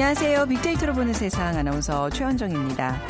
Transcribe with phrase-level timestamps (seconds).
[0.00, 0.46] 안녕하세요.
[0.46, 3.00] 빅데이터로 보는 세상 아나운서 최현정입니다.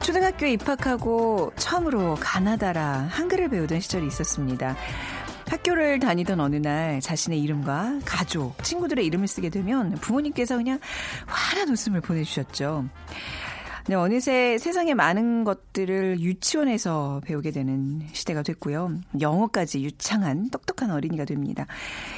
[0.00, 4.74] 초등학교에 입학하고 처음으로 가나다라 한글을 배우던 시절이 있었습니다.
[5.46, 10.78] 학교를 다니던 어느 날 자신의 이름과 가족, 친구들의 이름을 쓰게 되면 부모님께서 그냥
[11.26, 12.86] 환한 웃음을 보내주셨죠.
[13.88, 18.94] 네, 어느새 세상의 많은 것들을 유치원에서 배우게 되는 시대가 됐고요.
[19.20, 21.66] 영어까지 유창한 똑똑한 어린이가 됩니다.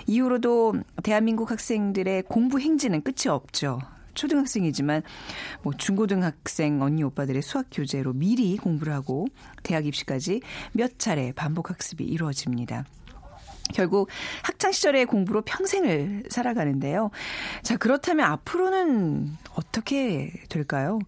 [0.06, 3.80] 이후로도 대한민국 학생들의 공부 행진은 끝이 없죠.
[4.14, 5.02] 초등학생이지만
[5.62, 9.26] 뭐 중고등학생 언니 오빠들의 수학 교재로 미리 공부를 하고
[9.62, 10.40] 대학 입시까지
[10.72, 12.84] 몇 차례 반복 학습이 이루어집니다.
[13.72, 14.08] 결국
[14.42, 17.10] 학창 시절의 공부로 평생을 살아가는데요.
[17.62, 20.98] 자, 그렇다면 앞으로는 어떻게 될까요?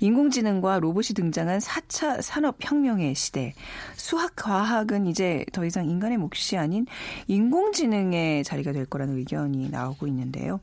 [0.00, 3.54] 인공지능과 로봇이 등장한 4차 산업혁명의 시대.
[3.94, 6.86] 수학, 과학은 이제 더 이상 인간의 몫이 아닌
[7.28, 10.60] 인공지능의 자리가 될 거라는 의견이 나오고 있는데요.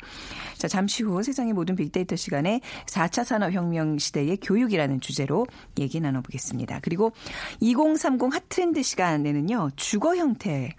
[0.58, 5.45] 자, 잠시 후 세상의 모든 빅데이터 시간에 4차 산업혁명 시대의 교육이라는 주제로
[5.80, 6.80] 얘기 나눠보겠습니다.
[6.81, 7.14] 그리고
[7.62, 10.75] 2030 핫트렌드 시간에는요, 주거 형태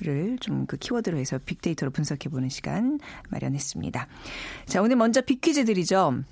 [0.00, 2.98] 를 좀 그 키워드로 해서 빅데이터로 분석해 보는 시간
[3.30, 4.06] 마련했습니다.
[4.66, 6.22] 자, 오늘 먼저 빅퀴즈 드리죠.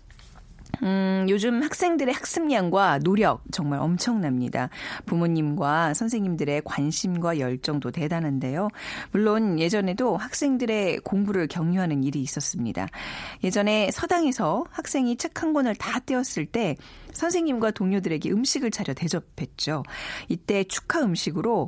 [0.82, 4.70] 음, 요즘 학생들의 학습량과 노력 정말 엄청납니다.
[5.06, 8.68] 부모님과 선생님들의 관심과 열정도 대단한데요.
[9.12, 12.88] 물론 예전에도 학생들의 공부를 격려하는 일이 있었습니다.
[13.44, 16.76] 예전에 서당에서 학생이 책 한 권을 다 떼었을 때
[17.12, 19.82] 선생님과 동료들에게 음식을 차려 대접했죠.
[20.28, 21.66] 이때 축하 음식으로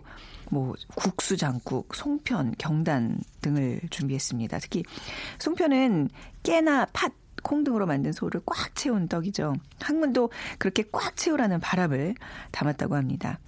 [0.50, 4.58] 뭐 국수 장국, 송편, 경단 등을 준비했습니다.
[4.60, 4.84] 특히
[5.38, 6.10] 송편은
[6.42, 7.12] 깨나 팥,
[7.42, 9.54] 콩 등으로 만든 소를 꽉 채운 떡이죠.
[9.80, 12.14] 학문도 그렇게 꽉 채우라는 바람을
[12.50, 13.38] 담았다고 합니다.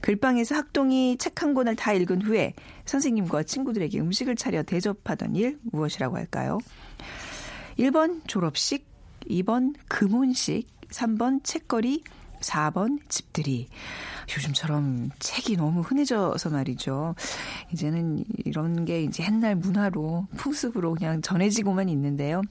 [0.00, 2.54] 글방에서 학동이 책 한 권을 다 읽은 후에
[2.86, 6.58] 선생님과 친구들에게 음식을 차려 대접하던 일 무엇이라고 할까요?
[7.78, 8.86] 1번 졸업식,
[9.28, 12.02] 2번 금혼식, 3번 책거리,
[12.40, 13.68] 4번 집들이.
[14.34, 17.14] 요즘처럼 책이 너무 흔해져서 말이죠.
[17.72, 22.42] 이제는 이런 게 이제 옛날 문화로 풍습으로 그냥 전해지고만 있는데요.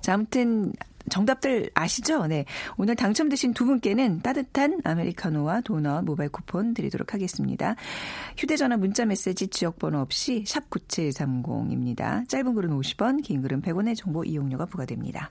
[0.00, 0.72] 자, 아무튼
[1.10, 2.26] 정답들 아시죠?
[2.26, 2.44] 네.
[2.76, 7.74] 오늘 당첨되신 두 분께는 따뜻한 아메리카노와 도넛 모바일 쿠폰 드리도록 하겠습니다.
[8.36, 12.28] 휴대전화 문자 메시지 지역번호 없이 샵 9730입니다.
[12.28, 15.30] 짧은 글은 50원, 긴 글은 100원의 정보 이용료가 부과됩니다.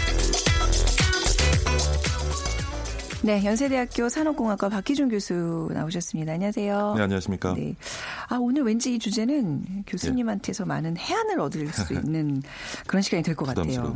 [3.23, 6.33] 네, 연세대학교 산업공학과 박희준 교수 나오셨습니다.
[6.33, 6.95] 안녕하세요.
[6.97, 7.53] 네, 안녕하십니까.
[7.53, 7.75] 네.
[8.27, 10.67] 아, 오늘 왠지 이 주제는 교수님한테서 네.
[10.67, 12.41] 많은 해안을 얻을 수 있는
[12.87, 13.95] 그런 시간이 될 것 같아요.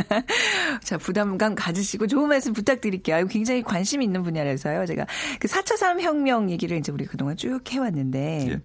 [0.82, 3.26] 자, 부담감 가지시고 좋은 말씀 부탁드릴게요.
[3.26, 4.86] 굉장히 관심 있는 분야라서요.
[4.86, 5.04] 제가
[5.38, 8.60] 그 4차 산업혁명 얘기를 이제 우리 그동안 쭉 해왔는데, 예.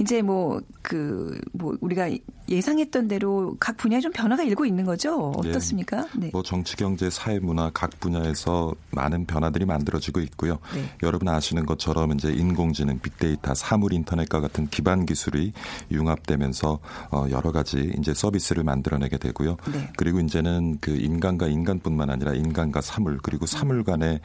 [0.00, 2.08] 이제 뭐, 그, 뭐, 우리가
[2.48, 5.32] 예상했던 대로 각 분야에 좀 변화가 일고 있는 거죠?
[5.36, 6.02] 어떻습니까?
[6.14, 6.26] 네.
[6.26, 6.30] 네.
[6.32, 10.58] 뭐 정치, 경제, 사회, 문화 각 분야에서 많은 변화들이 만들어지고 있고요.
[10.74, 10.84] 네.
[11.02, 15.52] 여러분 아시는 것처럼 이제 인공지능, 빅데이터, 사물 인터넷과 같은 기반 기술이
[15.90, 16.78] 융합되면서
[17.10, 19.56] 어 여러 가지 이제 서비스를 만들어내게 되고요.
[19.72, 19.90] 네.
[19.96, 24.20] 그리고 이제는 그 인간과 인간뿐만 아니라 인간과 사물 그리고 사물 간의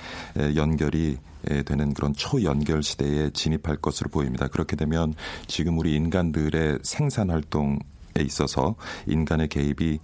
[0.56, 1.18] 연결이
[1.66, 4.48] 되는 그런 초연결 시대에 진입할 것으로 보입니다.
[4.48, 5.14] 그렇게 되면
[5.48, 8.75] 지금 우리 인간들의 생산 활동 에 있어서
[9.07, 10.00] 인간의 개입이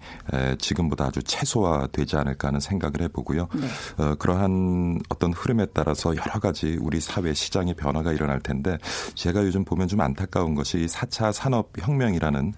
[0.57, 3.47] 지금보다 아주 최소화되지 않을까 하는 생각을 해보고요.
[3.53, 4.03] 네.
[4.03, 8.77] 어, 그러한 어떤 흐름에 따라서 여러 가지 우리 사회 시장의 변화가 일어날 텐데
[9.15, 12.53] 제가 요즘 보면 좀 안타까운 것이 4차 산업혁명이라는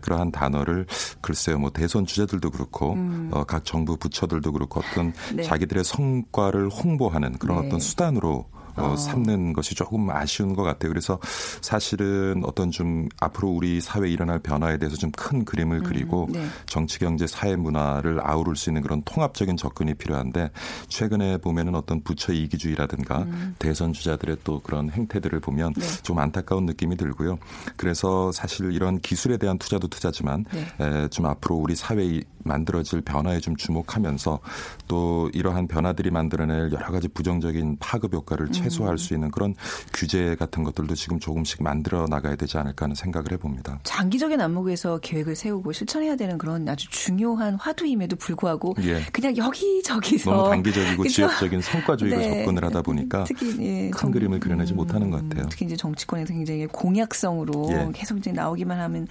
[0.00, 0.86] 그러한 단어를
[1.20, 3.30] 글쎄요 뭐 대선 주제들도 그렇고 음.
[3.32, 5.42] 어, 각 정부 부처들도 그렇고 어떤 네.
[5.42, 7.66] 자기들의 성과를 홍보하는 그런 네.
[7.66, 8.46] 어떤 수단으로
[8.76, 8.96] 어, 어.
[8.96, 10.90] 삼는 것이 조금 아쉬운 것 같아요.
[10.90, 11.18] 그래서
[11.60, 16.46] 사실은 어떤 좀 앞으로 우리 사회에 일어날 변화에 대해서 좀 큰 그림을 음, 그리고 네.
[16.66, 20.50] 정치, 경제, 사회 문화를 아우를 수 있는 그런 통합적인 접근이 필요한데
[20.88, 23.56] 최근에 보면은 어떤 부처 이기주의라든가 음.
[23.58, 25.86] 대선 주자들의 또 그런 행태들을 보면 네.
[26.02, 27.38] 좀 안타까운 느낌이 들고요.
[27.76, 30.84] 그래서 사실 이런 기술에 대한 투자도 투자지만 네.
[30.84, 34.38] 에, 좀 앞으로 우리 사회에 만들어질 변화에 좀 주목하면서
[34.86, 38.96] 또 이러한 변화들이 만들어낼 여러 가지 부정적인 파급 효과를 음.
[38.96, 39.54] 수 있는 그런
[39.92, 43.80] 규제 같은 것들도 지금 조금씩 만들어 나가야 되지 않을까 하는 생각을 해봅니다.
[43.84, 49.02] 장기적인 안목에서 계획을 세우고 실천해야 되는 그런 아주 중요한 화두임에도 불구하고 예.
[49.12, 51.14] 그냥 여기저기서 너무 단기적이고 그렇죠?
[51.14, 52.38] 지역적인 성과주의로 네.
[52.44, 55.46] 접근을 하다 보니까 특히 예, 큰 정, 그림을 그려내지 음, 못하는 것 같아요.
[55.50, 57.90] 특히 이제 정치권에서 굉장히 공약성으로 예.
[57.92, 59.06] 계속 이제 나오기만 하면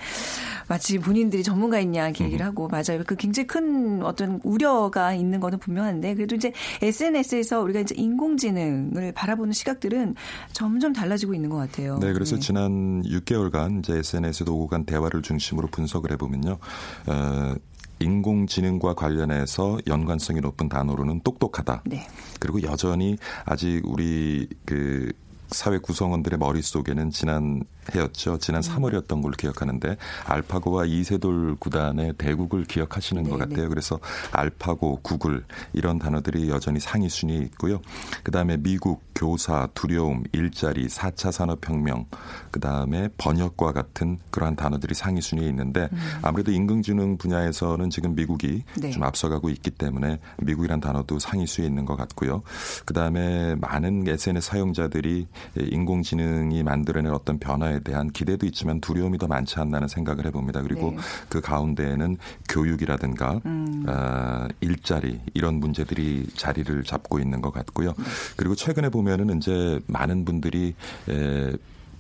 [0.68, 2.50] 마치 본인들이 전문가있냐 이렇게 얘기를 음.
[2.50, 3.04] 하고 맞아요.
[3.06, 6.52] 그 굉장히 큰 어떤 우려가 있는 거는 분명한데 그래도 이제
[6.82, 10.16] SNS에서 우리가 이제 인공지능을 바라보는 시각들은
[10.54, 11.98] 점점 달라지고 있는 것 같아요.
[12.00, 12.42] 네, 그래서 네.
[12.42, 16.58] 지난 6개월간 이제 SNS도 오고 간 대화를 중심으로 분석을 해보면요.
[17.08, 17.56] 어,
[18.00, 21.84] 인공지능과 관련해서 연관성이 높은 단어로는 똑똑하다.
[21.86, 22.08] 네.
[22.40, 25.12] 그리고 여전히 아직 우리 그
[25.48, 28.38] 사회 구성원들의 머릿속에는 지난 해였죠.
[28.40, 29.22] 지난 3월이었던 음.
[29.22, 33.64] 걸로 기억하는데 알파고와 이세돌 구단의 대국을 기억하시는 네것 같아요.
[33.64, 33.68] 네.
[33.68, 34.00] 그래서
[34.32, 35.44] 알파고, 구글
[35.74, 37.82] 이런 단어들이 여전히 상위 순위에 있고요.
[38.24, 42.06] 그다음에 미국, 교사, 두려움, 일자리, 4차 산업혁명,
[42.52, 45.98] 그다음에 번역과 같은 그러한 단어들이 상위 순위에 있는데 음.
[46.22, 48.92] 아무래도 인공지능 분야에서는 지금 미국이 네.
[48.92, 52.44] 좀 앞서가고 있기 때문에 미국이란 단어도 상위 수에 있는 것 같고요.
[52.86, 55.28] 그다음에 많은 SNS 사용자들이
[55.58, 60.62] 인공지능이 만들어낸 어떤 변화에 변화에 대한 기대도 있지만 두려움이 더 많지 않나는 생각을 해봅니다.
[60.62, 60.98] 그리고 네.
[61.30, 62.18] 그 가운데에는
[62.50, 63.86] 교육이라든가 음.
[63.88, 67.94] 어, 일자리 이런 문제들이 자리를 잡고 있는 것 같고요.
[67.98, 68.04] 네.
[68.38, 70.76] 그리고 최근에 보면은 이제 많은 분들이
[71.10, 71.52] 에,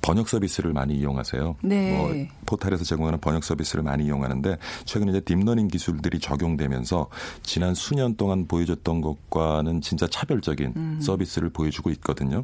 [0.06, 1.56] 번역 서비스를 많이 이용하세요.
[1.63, 1.98] 네.
[1.98, 2.13] 뭐
[2.46, 4.56] 포탈에서 제공하는 번역 서비스를 많이 이용하는데
[4.86, 7.10] 최근에 이제 deep learning 기술들이 적용되면서
[7.42, 11.00] 지난 수년 동안 보여줬던 것과는 진짜 차별적인 음.
[11.02, 12.44] 서비스를 보여주고 있거든요.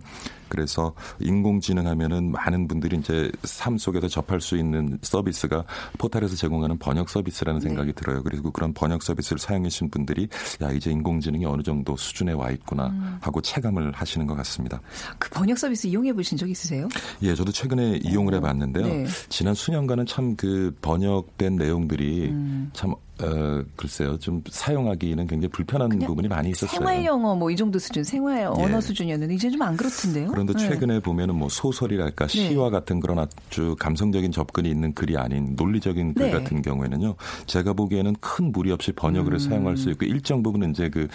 [0.51, 5.63] 그래서 인공지능 하면은 많은 분들이 이제 삶 속에서 접할 수 있는 서비스가
[5.97, 7.69] 포탈에서 제공하는 번역 서비스라는 네.
[7.69, 8.21] 생각이 들어요.
[8.21, 10.27] 그리고 그런 번역 서비스를 사용해 주신 분들이
[10.61, 13.17] 야 이제 인공지능이 어느 정도 수준에 와 있구나 음.
[13.21, 14.81] 하고 체감을 하시는 것 같습니다.
[15.17, 16.89] 그 번역 서비스 이용해 보신 적 있으세요?
[17.21, 18.85] 예, 저도 최근에 이용을 해봤는데요.
[18.87, 19.05] 네.
[19.29, 22.69] 지난 수년간은 참 그 번역된 내용들이 음.
[22.73, 24.17] 참 어, 글쎄요.
[24.19, 26.77] 좀 사용하기는 굉장히 불편한 부분이 많이 있었어요.
[26.77, 28.81] 생활 영어 뭐 이 정도 수준, 생활 언어 예.
[28.81, 30.29] 수준이었는데 이제 좀 안 그렇던데요.
[30.31, 30.59] 그런데 네.
[30.59, 32.49] 최근에 보면은 뭐 소설이랄까 네.
[32.49, 36.31] 시와 같은 그런 아주 감성적인 접근이 있는 글이 아닌 논리적인 글 네.
[36.31, 37.15] 같은 경우에는요.
[37.45, 39.39] 제가 보기에는 큰 무리 없이 번역을 음.
[39.39, 41.07] 사용할 수 있고 일정 부분은 이제 그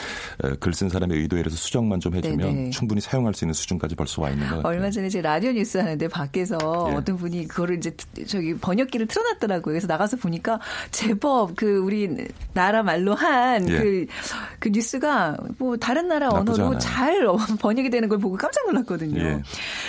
[0.61, 2.55] 글 쓴 사람의 의도에 대해서 수정만 좀 해주면.
[2.55, 2.71] 네.
[2.71, 4.73] 충분히 사용할 수 있는 수준까지 벌써 와 있는 것 같아요.
[4.75, 6.95] 얼마 전에 제 라디오 뉴스 하는데 밖에서 예.
[6.95, 9.73] 어떤 분이 그거를 이제 저기 번역기를 틀어놨더라고요.
[9.73, 10.61] 그래서 나가서 보니까
[10.91, 11.96] 제법 그 우리
[12.53, 13.79] 나라 말로 한그 예.
[13.79, 14.07] 그,
[14.59, 16.79] 그 뉴스가 뭐 다른 나라 언어로.
[16.79, 17.27] 잘
[17.61, 19.21] 번역이 되는 걸 보고 깜짝 놀랐거든요.
[19.21, 19.43] 예.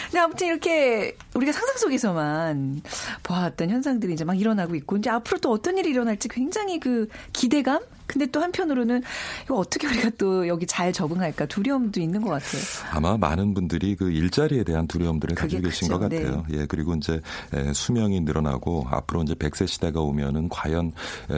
[0.06, 2.82] 근데 아무튼 이렇게 우리가 상상 속에서만
[3.24, 7.82] 보았던 현상들이 이제 막 일어나고 있고 이제 앞으로 또 어떤 일이 일어날지 굉장히 그 기대감
[8.08, 9.04] 근데 또 한편으로는
[9.44, 12.62] 이거 어떻게 우리가 또 여기 잘 적응할까 두려움도 있는 것 같아요.
[12.92, 16.46] 아마 많은 분들이 그 일자리에 대한 두려움들을 가지고 계신 것 같아요.
[16.50, 16.60] 네.
[16.60, 17.22] 예, 그리고 이제
[17.74, 20.94] 수명이 늘어나고 앞으로 이제 100세 시대가 오면은 과연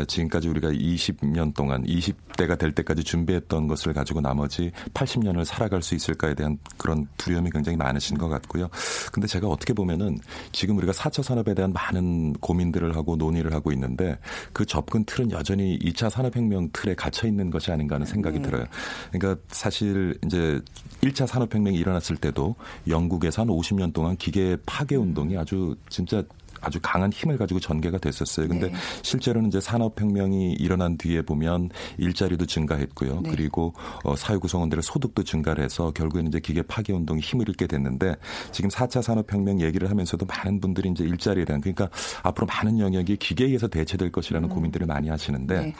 [0.07, 6.35] 지금까지 우리가 20년 동안 20대가 될 때까지 준비했던 것을 가지고 나머지 80년을 살아갈 수 있을까에
[6.35, 8.69] 대한 그런 두려움이 굉장히 많으신 것 같고요.
[9.11, 10.19] 근데 제가 어떻게 보면은
[10.51, 14.19] 지금 우리가 4차 산업에 대한 많은 고민들을 하고 논의를 하고 있는데
[14.53, 18.43] 그 접근 틀은 여전히 2차 산업혁명 산업혁명 틀에 갇혀 있는 것이 아닌가 하는 생각이 네.
[18.43, 18.65] 들어요.
[19.11, 20.59] 그러니까 사실 이제
[21.01, 22.55] 1차 산업혁명이 일어났을 때도
[22.87, 26.23] 영국에서 한 50년 동안 기계 파괴 운동이 아주 진짜
[26.61, 28.47] 아주 강한 힘을 가지고 전개가 됐었어요.
[28.47, 28.73] 근데 네.
[29.01, 33.21] 실제로는 이제 산업혁명이 일어난 뒤에 보면 일자리도 증가했고요.
[33.21, 33.29] 네.
[33.31, 33.73] 그리고
[34.03, 38.15] 어, 사회 구성원들의 소득도 증가를 해서 결국에는 이제 기계 파괴 운동이 힘을 잃게 됐는데
[38.51, 41.89] 지금 4차 산업혁명 얘기를 하면서도 많은 분들이 이제 일자리에 대한 그러니까
[42.23, 44.53] 앞으로 많은 영역이 기계에 의해서 대체될 것이라는 음.
[44.53, 45.73] 고민들을 많이 하시는데 네.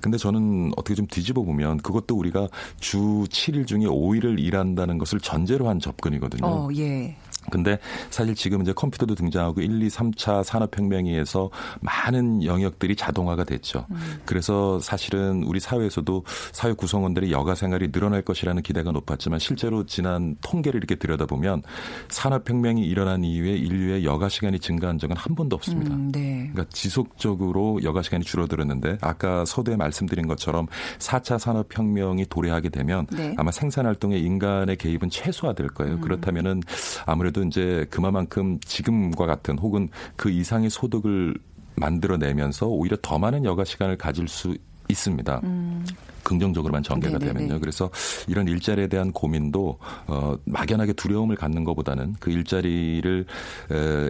[0.00, 2.48] 근데 저는 어떻게 좀 뒤집어 보면 그것도 우리가
[2.80, 2.98] 주
[3.28, 6.46] 7일 중에 5일을 일한다는 것을 전제로 한 접근이거든요.
[6.46, 7.16] 어, 예.
[7.50, 7.78] 근데
[8.10, 13.86] 사실 지금 이제 컴퓨터도 등장하고 1, 2, 3차 산업혁명에서 많은 영역들이 자동화가 됐죠.
[13.90, 14.20] 음.
[14.24, 20.78] 그래서 사실은 우리 사회에서도 사회 구성원들의 여가 생활이 늘어날 것이라는 기대가 높았지만 실제로 지난 통계를
[20.78, 21.62] 이렇게 들여다보면
[22.08, 25.94] 산업혁명이 일어난 이후에 인류의 여가 시간이 증가한 적은 한 번도 없습니다.
[25.94, 26.50] 음, 네.
[26.52, 30.66] 그러니까 지속적으로 여가 시간이 줄어들었는데 아까 서두에 말씀드린 것처럼
[30.98, 33.34] 4차 산업혁명이 도래하게 되면 네.
[33.36, 35.94] 아마 생산 활동에 인간의 개입은 최소화될 거예요.
[35.94, 36.00] 음.
[36.00, 36.62] 그렇다면은
[37.06, 41.34] 아무래도 아무래도 이제 그만큼 지금과 같은 혹은 그 이상의 소득을
[41.76, 44.56] 만들어내면서 오히려 더 많은 여가 시간을 가질 수
[44.88, 45.40] 있습니다.
[45.42, 45.84] 음.
[46.22, 47.40] 긍정적으로만 전개가 네네네.
[47.40, 47.60] 되면요.
[47.60, 47.90] 그래서
[48.26, 53.26] 이런 일자리에 대한 고민도 어, 막연하게 두려움을 갖는 것보다는 그 일자리를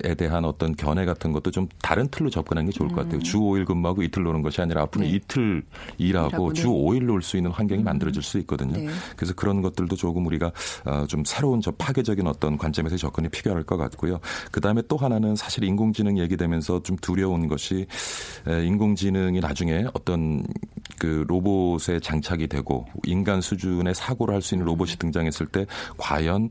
[0.05, 3.17] 에 대한 어떤 견해 같은 것도 좀 다른 틀로 접근하는 게 좋을 것 같아요.
[3.17, 3.21] 음.
[3.21, 5.11] 주 5일 근무하고 이틀 노는 것이 아니라 앞으로 네.
[5.13, 5.63] 이틀
[5.99, 7.85] 일하고 주 5일 놀 수 있는 환경이 음.
[7.85, 8.77] 만들어질 수 있거든요.
[8.77, 8.89] 네.
[9.17, 10.53] 그래서 그런 것들도 조금 우리가
[10.85, 14.21] 어, 좀 새로운 저 파괴적인 어떤 관점에서 접근이 필요할 것 같고요.
[14.51, 17.87] 그 다음에 또 하나는 사실 인공지능 얘기되면서 좀 두려운 것이
[18.47, 20.45] 인공지능이 나중에 어떤
[20.99, 25.67] 그 로봇의 장착이 되고 인간 수준의 사고를 할 수 있는 로봇이 등장했을 때
[25.97, 26.51] 과연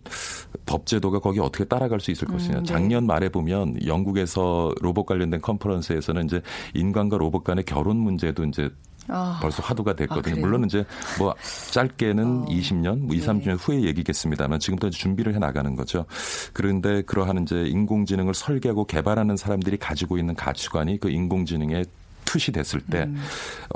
[0.66, 2.60] 법 제도가 거기 어떻게 따라갈 수 있을 것이냐.
[2.60, 2.66] 음, 네.
[2.66, 6.42] 작년 말에 보면 영국에서 로봇 관련된 컨퍼런스에서는 이제
[6.74, 8.70] 인간과 로봇 간의 결혼 문제도 이제
[9.08, 9.40] 아.
[9.42, 10.36] 벌써 화두가 됐거든요.
[10.36, 10.86] 아, 물론 이제
[11.20, 11.36] 뭐
[11.72, 12.46] 짧게는 어.
[12.46, 13.54] 20년, 뭐 2, 3년 네.
[13.54, 16.06] 후에 얘기겠습니다만 지금부터 준비를 해 나가는 거죠.
[16.54, 21.86] 그런데 그러한 이제 인공지능을 설계하고 개발하는 사람들이 가지고 있는 가치관이 그 인공지능의
[22.32, 23.18] 투시됐을 때 음.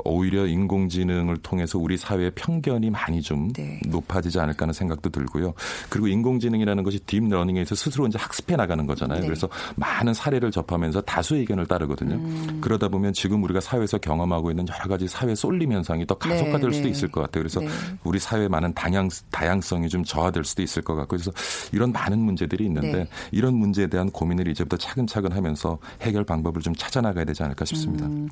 [0.04, 3.80] 오히려 인공지능을 통해서 우리 사회의 편견이 많이 좀 네.
[3.86, 5.52] 높아지지 않을까 하는 생각도 들고요.
[5.90, 9.20] 그리고 인공지능이라는 것이 deep learning에서 스스로 이제 학습해 나가는 거잖아요.
[9.20, 9.26] 네.
[9.26, 12.14] 그래서 많은 사례를 접하면서 다수의 의견을 따르거든요.
[12.14, 12.58] 음.
[12.62, 16.76] 그러다 보면 지금 우리가 사회에서 경험하고 있는 여러 가지 사회 쏠림 현상이 더 가속화될 네.
[16.76, 16.90] 수도 네.
[16.90, 17.42] 있을 것 같아요.
[17.42, 17.68] 그래서 네.
[18.04, 21.30] 우리 사회의 많은 다양, 다양성이 좀 저하될 수도 있을 것 같고 그래서
[21.72, 23.08] 이런 많은 문제들이 있는데 네.
[23.32, 28.06] 이런 문제에 대한 고민을 이제부터 차근차근 하면서 해결 방법을 좀 찾아나가야 되지 않을까 싶습니다.
[28.06, 28.28] 음.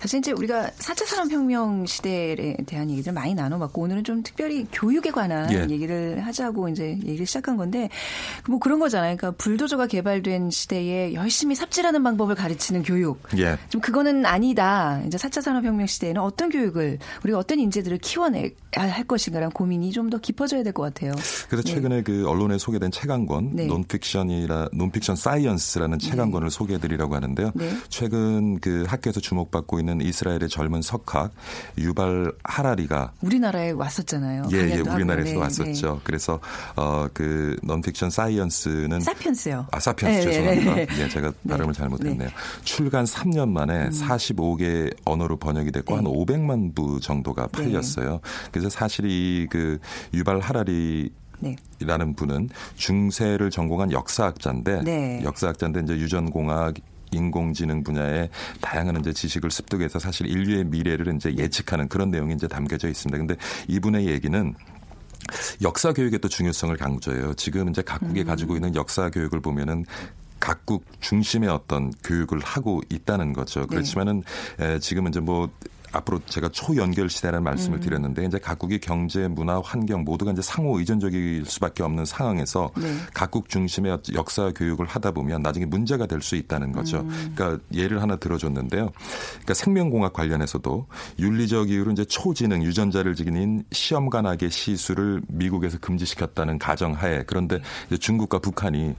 [0.00, 5.52] 사실 이제 우리가 4차 산업혁명 시대에 대한 얘기들 많이 나눠봤고 오늘은 좀 특별히 교육에 관한
[5.52, 5.66] 예.
[5.70, 7.88] 얘기를 하자고 이제 얘기를 시작한 건데
[8.48, 9.16] 뭐 그런 거잖아요.
[9.16, 13.20] 그러니까 불도저가 개발된 시대에 열심히 삽질하는 방법을 가르치는 교육.
[13.36, 13.58] 예.
[13.68, 15.02] 좀 그거는 아니다.
[15.06, 20.18] 이제 4차 산업혁명 시대에는 어떤 교육을 우리가 어떤 인재들을 키워내야 할 것인가라는 고민이 좀 더
[20.18, 21.10] 깊어져야 될 것 같아요.
[21.48, 21.74] 그래서 네.
[21.74, 22.02] 최근에 네.
[22.02, 23.66] 그 언론에 소개된 책 한 권, 네.
[23.66, 27.50] 논픽션이라 논픽션 사이언스라는 책 한 권을 소개해드리려고 하는데요.
[27.54, 27.70] 네.
[27.88, 31.32] 최근 그 학교에서 주목 주목받고 있는 이스라엘의 젊은 석학
[31.78, 34.48] 유발 하라리가 우리나라에 왔었잖아요.
[34.52, 35.94] 예, 예, 우리나라에서 네, 왔었죠.
[35.94, 36.00] 네.
[36.04, 36.40] 그래서
[36.76, 39.66] 어, 그 논픽션 사이언스는 사피언스요.
[39.70, 40.74] 아, 사피언스 네, 네 죄송합니다.
[40.74, 41.50] 네, 예, 제가 네.
[41.50, 42.28] 발음을 잘못했네요.
[42.62, 43.90] 출간 3년 만에 음.
[43.90, 48.20] 45개 언어로 번역이 됐고 한 500만 부 정도가 팔렸어요.
[48.52, 49.78] 그래서 사실 이 그
[50.12, 51.56] 유발 하라리 네.
[51.80, 55.20] 이라는 분은 중세를 전공한 역사학자인데 네.
[55.22, 56.74] 역사학자인데 이제 유전공학
[57.12, 62.88] 인공지능 분야의 다양한 이제 지식을 습득해서 사실 인류의 미래를 이제 예측하는 그런 내용이 이제 담겨져
[62.88, 63.18] 있습니다.
[63.18, 63.36] 근데
[63.68, 64.54] 이분의 얘기는
[65.62, 67.34] 역사 교육의 또 중요성을 강조해요.
[67.34, 68.26] 지금 이제 각국이 음.
[68.26, 69.84] 가지고 있는 역사 교육을 보면은
[70.38, 73.60] 각국 중심의 어떤 교육을 하고 있다는 거죠.
[73.60, 73.66] 네.
[73.66, 74.22] 그렇지만은
[74.58, 74.78] 네.
[74.78, 75.48] 지금 이제 뭐
[75.96, 77.80] 앞으로 제가 초연결 시대라는 말씀을 음.
[77.80, 82.94] 드렸는데 이제 각국의 경제, 문화, 환경 모두가 이제 상호 의존적일 수밖에 없는 상황에서 네.
[83.14, 87.00] 각국 중심의 역사 교육을 하다 보면 나중에 문제가 될 수 있다는 거죠.
[87.00, 87.32] 음.
[87.34, 88.90] 그러니까 예를 하나 들어줬는데요.
[89.30, 90.86] 그러니까 생명공학 관련해서도
[91.18, 97.60] 윤리적 이유로 이제 초지능 유전자를 지닌 시험관학의 시술을 미국에서 금지시켰다는 가정하에 그런데
[97.98, 98.94] 중국과 북한이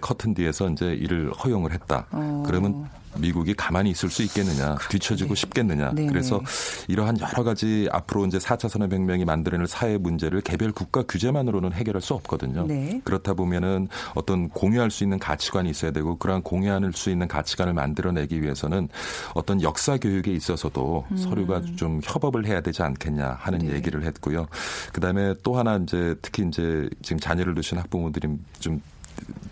[0.00, 2.06] 커튼 뒤에서 이제 이를 허용을 했다.
[2.10, 2.42] 어.
[2.46, 5.92] 그러면 미국이 가만히 있을 수 있겠느냐, 뒤처지고 싶겠느냐.
[5.94, 6.40] 네 그래서
[6.88, 12.14] 이러한 여러 가지 앞으로 이제 4차 산업혁명이 만들어낼 사회 문제를 개별 국가 규제만으로는 해결할 수
[12.14, 12.66] 없거든요.
[12.66, 13.00] 네.
[13.04, 18.42] 그렇다 보면은 어떤 공유할 수 있는 가치관이 있어야 되고 그러한 공유할 수 있는 가치관을 만들어내기
[18.42, 18.88] 위해서는
[19.34, 21.16] 어떤 역사 교육에 있어서도 음.
[21.16, 23.74] 서류가 좀 협업을 해야 되지 않겠냐 하는 네.
[23.74, 24.46] 얘기를 했고요.
[24.92, 28.28] 그다음에 또 하나 이제 특히 이제 지금 자녀를 두신 학부모들이
[28.60, 28.80] 좀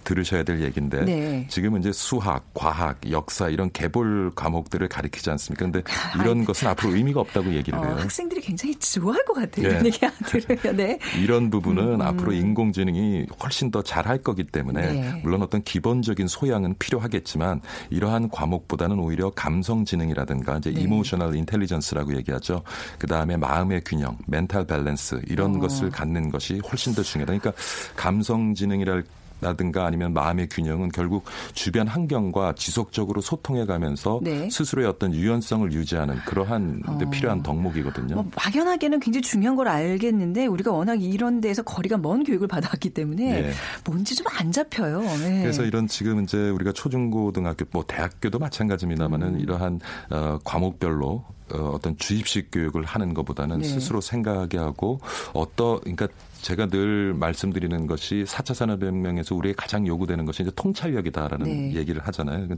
[0.05, 1.47] 들으셔야 될 얘기인데 네.
[1.49, 5.67] 지금은 이제 수학, 과학, 역사 이런 개볼 과목들을 가리키지 않습니까?
[5.67, 5.83] 그런데
[6.21, 7.97] 이런 것은 앞으로 의미가 없다고 얘기를 어, 해요.
[7.99, 9.69] 학생들이 굉장히 좋아할 것 같아요.
[9.69, 9.71] 네.
[9.71, 10.77] 이런 얘기 들으면.
[10.77, 10.99] 네.
[11.21, 12.03] 이런 부분은 음.
[12.03, 15.21] 앞으로 인공지능이 훨씬 더 잘할 거기 때문에 네.
[15.23, 17.61] 물론 어떤 기본적인 소양은 필요하겠지만
[17.91, 22.63] 이러한 과목보다는 오히려 감성 지능이라든가 이제 emotional intelligence라고 얘기하죠.
[22.99, 25.59] 그 다음에 마음의 균형, mental balance 이런 어.
[25.61, 27.39] 것을 갖는 것이 훨씬 더 중요하다.
[27.39, 27.63] 그러니까
[27.97, 29.05] 감성 지능이랄
[29.41, 34.49] 나든가 아니면 마음의 균형은 결국 주변 환경과 지속적으로 소통해 가면서 네.
[34.51, 36.99] 스스로의 어떤 유연성을 유지하는 그러한 어.
[37.11, 38.15] 필요한 덕목이거든요.
[38.15, 43.43] 뭐 막연하게는 굉장히 중요한 걸 알겠는데 우리가 워낙 이런 데서 거리가 먼 교육을 받았기 때문에
[43.43, 43.53] 네.
[43.85, 45.01] 뭔지 좀 안 잡혀요.
[45.01, 45.43] 네.
[45.43, 49.41] 그래서 이런 지금 이제 우리가 초중고등학교 뭐 대학교도 마찬가지입니다만은 음.
[49.41, 49.81] 이러한
[50.11, 53.69] 어, 과목별로 어, 어떤 주입식 교육을 하는 것보다는 네.
[53.69, 55.01] 스스로 생각하게 하고
[55.33, 56.09] 어떠 그러니까
[56.43, 61.75] 제가 늘 말씀드리는 것이 4차 산업혁명에서 우리의 가장 요구되는 것이 이제 통찰력이다라는 네.
[61.75, 62.49] 얘기를 하잖아요.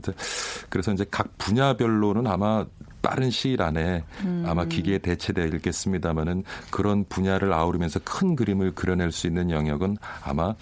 [0.69, 2.65] 그래서 이제 각 분야별로는 아마
[3.01, 4.45] 빠른 시일 안에 음.
[4.47, 10.55] 아마 기계에 대체되겠습니다마는 그런 분야를 아우르면서 큰 그림을 그려낼 수 있는 영역은 아마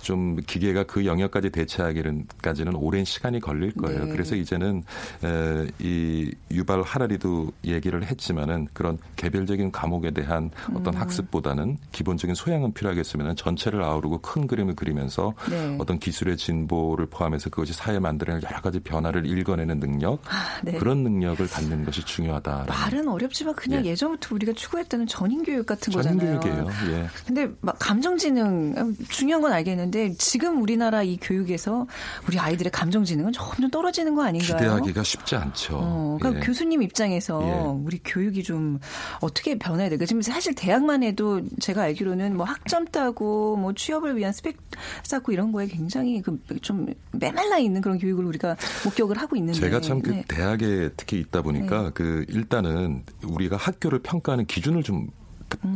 [0.00, 4.04] 좀 기계가 그 영역까지 대체하기는까지는 오랜 시간이 걸릴 거예요.
[4.04, 4.12] 네.
[4.12, 4.84] 그래서 이제는
[5.24, 11.00] 에, 이 유발 하라리도 얘기를 했지만은 그런 개별적인 과목에 대한 어떤 음.
[11.00, 15.76] 학습보다는 기본적인 소양은 필요하겠으면 전체를 아우르고 큰 그림을 그리면서 네.
[15.78, 20.78] 어떤 기술의 진보를 포함해서 그것이 사회에 만들어낼 여러 가지 변화를 읽어내는 능력 아, 네.
[20.78, 22.66] 그런 능력을 갖는 것이 중요하다.
[22.68, 23.94] 말은 어렵지만 그냥 예.
[23.94, 26.40] 전부터 우리가 추구했다는 전인 교육 같은 거잖아요.
[26.40, 26.66] 전인 교육이에요.
[26.92, 27.08] 예.
[27.26, 29.87] 근데 막 감정지능 중요한 건 알겠는데.
[29.88, 31.86] 있는데 지금 우리나라 이 교육에서
[32.26, 34.56] 우리 아이들의 감정 지능은 점점 떨어지는 거 아닌가요?
[34.56, 35.78] 기대하기가 쉽지 않죠.
[35.80, 36.46] 어, 그러니까 예.
[36.46, 37.84] 교수님 입장에서 예.
[37.84, 38.78] 우리 교육이 좀
[39.20, 40.04] 어떻게 변해야 될까?
[40.06, 44.56] 지금 사실 대학만 해도 제가 알기로는 뭐 학점 따고 뭐 취업을 위한 스펙
[45.02, 49.80] 쌓고 이런 거에 굉장히 그 좀 메말라 있는 그런 교육을 우리가 목격을 하고 있는데 제가
[49.80, 50.24] 참그 네.
[50.28, 51.90] 대학에 특히 있다 보니까 네.
[51.94, 55.10] 그 일단은 우리가 학교를 평가하는 기준을 좀 음.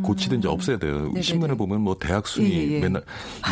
[0.03, 0.99] 고치든지 없애야 돼요.
[0.99, 1.21] 네네네.
[1.21, 2.79] 신문을 보면 뭐 대학 순위 예, 예, 예.
[2.79, 3.03] 맨날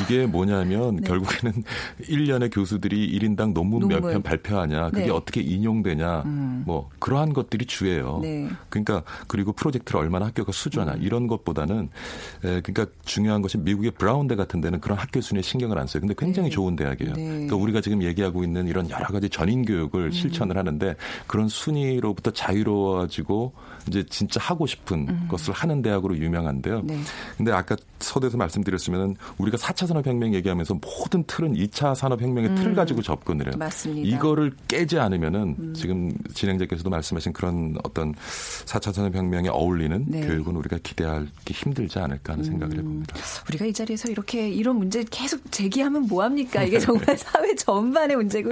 [0.03, 1.07] 이게 뭐냐면 네.
[1.07, 1.63] 결국에는
[2.03, 4.01] 1년에 교수들이 1인당 논문, 논문.
[4.01, 5.09] 몇편 발표하냐, 그게 네.
[5.09, 6.63] 어떻게 인용되냐, 음.
[6.65, 8.19] 뭐 그러한 것들이 주예요.
[8.21, 8.49] 네.
[8.69, 10.99] 그러니까 그리고 프로젝트를 얼마나 학교가 수주하냐 음.
[11.01, 11.89] 이런 것보다는
[12.43, 16.01] 에, 그러니까 중요한 것이 미국의 브라운대 같은 데는 그런 학교 순위에 신경을 안 써요.
[16.01, 16.55] 근데 굉장히 네.
[16.55, 17.13] 좋은 대학이에요.
[17.13, 17.23] 네.
[17.23, 20.11] 그러니까 우리가 지금 얘기하고 있는 이런 여러 가지 전인 교육을 음.
[20.11, 20.95] 실천을 하는데
[21.27, 23.53] 그런 순위로부터 자유로워지고
[23.87, 25.27] 이제 진짜 하고 싶은 음.
[25.27, 26.81] 것을 하는 대학으로 유명한데요.
[26.83, 26.99] 네.
[27.37, 32.55] 근데 아까 서두에서 말씀드렸으면 우리가 4차 산업혁명 얘기하면서 모든 틀은 2차 산업혁명의 음.
[32.55, 33.53] 틀을 가지고 접근을 해요.
[33.57, 34.07] 맞습니다.
[34.07, 35.73] 이거를 깨지 않으면은 음.
[35.73, 40.21] 지금 진행자께서도 말씀하신 그런 어떤 4차 산업혁명에 어울리는 네.
[40.27, 42.79] 교육은 우리가 기대하기 힘들지 않을까 하는 생각을 음.
[42.79, 43.15] 해봅니다.
[43.49, 46.63] 우리가 이 자리에서 이렇게 이런 문제 계속 제기하면 뭐합니까?
[46.63, 48.51] 이게 정말 사회 전반의 문제고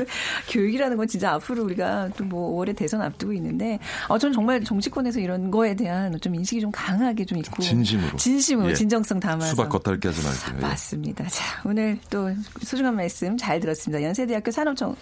[0.50, 5.20] 교육이라는 건 진짜 앞으로 우리가 또 뭐 5월에 대선 앞두고 있는데 어, 저는 정말 정치권에서
[5.20, 8.74] 이런 거에 대한 좀 인식이 좀 강하게 좀 있고 진심으로 진심으로 예.
[8.74, 10.58] 진정성 담아서 수박 겉핥기 하지 말고요.
[10.58, 10.62] 예.
[10.62, 11.28] 맞습니다.
[11.28, 12.30] 자 오늘 또
[12.64, 14.04] 소중한 말씀 잘 들었습니다.
[14.04, 14.96] 연세대학교 산업청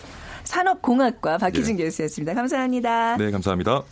[0.43, 1.83] 산업공학과 박희준 네.
[1.83, 2.33] 교수였습니다.
[2.33, 3.17] 감사합니다.
[3.17, 3.83] 네, 감사합니다.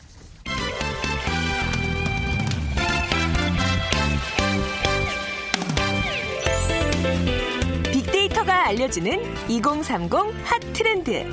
[7.92, 10.12] 빅데이터가 알려주는 2030
[10.44, 11.26] 핫 트렌드.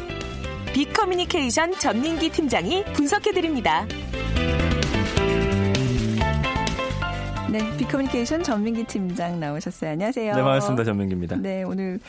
[0.72, 3.86] 빅커뮤니케이션 전민기 팀장이 분석해드립니다.
[7.52, 9.90] 네, 빅커뮤니케이션 전민기 팀장 나오셨어요.
[9.90, 10.34] 안녕하세요.
[10.34, 10.84] 네, 반갑습니다.
[10.84, 11.36] 전민기입니다.
[11.36, 12.00] 네, 오늘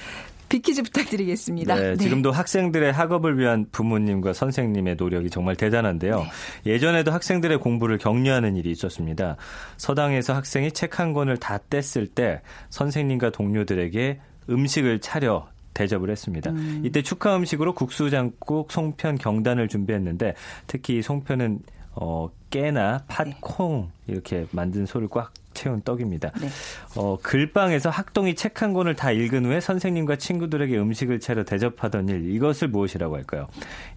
[0.47, 1.75] 빅퀴즈 부탁드리겠습니다.
[1.75, 1.97] 네, 네.
[1.97, 6.19] 지금도 학생들의 학업을 위한 부모님과 선생님의 노력이 정말 대단한데요.
[6.63, 6.71] 네.
[6.71, 9.36] 예전에도 학생들의 공부를 격려하는 일이 있었습니다.
[9.75, 16.51] 서당에서 학생이 책 한 권을 다 뗐을 때 선생님과 동료들에게 음식을 차려 대접을 했습니다.
[16.51, 16.84] 음.
[16.86, 20.36] 이때 축하 음식으로 국수장국, 송편, 경단을 준비했는데
[20.67, 21.60] 특히 송편은
[21.95, 23.37] 어, 깨나 팥, 네.
[23.41, 26.29] 콩 이렇게 만든 소를 꽉 채운 떡입니다.
[26.39, 26.47] 네.
[26.95, 32.33] 어, 글방에서 학동이 책 한 권을 다 읽은 후에 선생님과 친구들에게 음식을 차려 대접하던 일
[32.35, 33.47] 이것을 무엇이라고 할까요?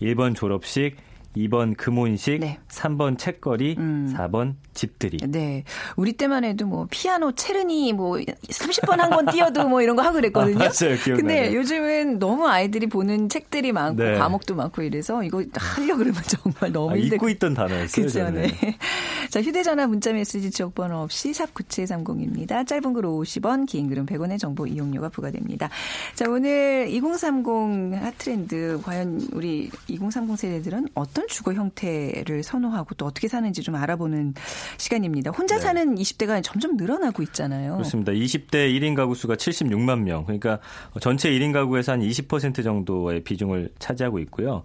[0.00, 0.96] 1번 졸업식,
[1.36, 2.58] 2번 금혼식, 네.
[2.68, 4.14] 3번 책거리, 음.
[4.16, 5.18] 4번 집들이.
[5.26, 5.64] 네.
[5.96, 10.14] 우리 때만 해도 뭐 피아노 체르니 뭐 30번 한 번 띄어도 뭐 이런 거 하고
[10.16, 10.56] 그랬거든요.
[10.56, 10.96] 아, 맞아요.
[11.02, 11.16] 기억나요.
[11.16, 14.18] 근데 요즘은 너무 아이들이 보는 책들이 많고 네.
[14.18, 18.06] 과목도 많고 이래서 이거 하려 그러면 정말 너무 아, 힘들고 있던 단어였어요.
[18.06, 18.30] 그렇죠.
[18.30, 18.48] 네.
[19.30, 22.66] 자, 휴대 전화 문자 메시지 지역 번호 없이 샵 9730입니다.
[22.66, 25.68] 짧은 글 50원, 긴 글은 100원의 정보 이용료가 부과됩니다.
[26.14, 33.62] 자, 오늘 2030 핫트렌드 과연 우리 2030 세대들은 어떤 주거 형태를 선호하고 또 어떻게 사는지
[33.62, 34.34] 좀 알아보는
[34.78, 35.30] 시간입니다.
[35.30, 35.62] 혼자 네.
[35.62, 37.72] 사는 20대가 점점 늘어나고 있잖아요.
[37.72, 38.12] 그렇습니다.
[38.12, 40.24] 20대 1인 가구 수가 76만 명.
[40.24, 40.58] 그러니까
[41.00, 44.62] 전체 1인 가구에서 한 20% 정도의 비중을 차지하고 있고요.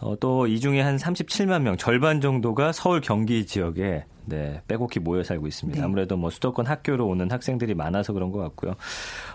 [0.00, 5.24] 어, 또 이 중에 한 37만 명, 절반 정도가 서울 경기 지역에 네, 빼곡히 모여
[5.24, 5.80] 살고 있습니다.
[5.80, 5.84] 네.
[5.84, 8.74] 아무래도 뭐 수도권 학교로 오는 학생들이 많아서 그런 것 같고요.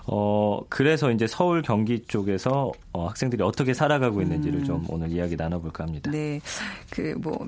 [0.05, 4.63] 어, 그래서 이제 서울 경기 쪽에서 어, 학생들이 어떻게 살아가고 있는지를 음.
[4.63, 6.09] 좀 오늘 이야기 나눠볼까 합니다.
[6.11, 6.39] 네.
[6.89, 7.45] 그 뭐,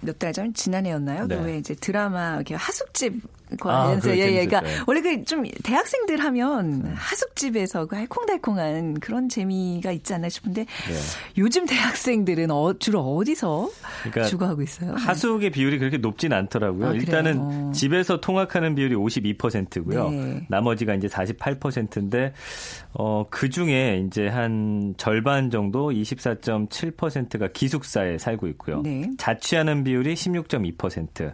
[0.00, 1.26] 몇, 달 전, 지난해였나요?
[1.26, 1.36] 네.
[1.36, 3.22] 그 왜 이제 드라마, 이렇게 하숙집
[3.60, 4.46] 관련해서 아, 예, 예.
[4.46, 6.90] 그러니까 원래 그 좀 대학생들 하면 네.
[6.94, 10.94] 하숙집에서 그 알콩달콩한 그런 재미가 있지 않나 싶은데 네.
[11.38, 13.70] 요즘 대학생들은 어, 주로 어디서
[14.02, 14.94] 그러니까 주거하고 있어요?
[14.94, 16.88] 하숙의 비율이 그렇게 높진 않더라고요.
[16.88, 20.10] 아, 일단은 집에서 통학하는 비율이 52%고요.
[20.10, 20.46] 네.
[20.48, 22.32] 나머지가 이제 48%인데
[22.92, 28.82] 어, 그 중에 이제 한 절반 정도 24.7%가 기숙사에 살고 있고요.
[28.82, 29.10] 네.
[29.18, 31.32] 자취하는 비율이 16.2%.